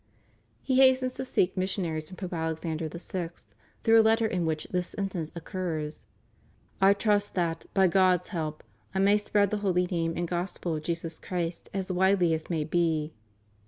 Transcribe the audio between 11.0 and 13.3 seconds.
Christ as widely as may be."